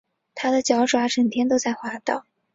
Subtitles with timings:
[0.33, 2.25] 它的脚爪整天都在滑倒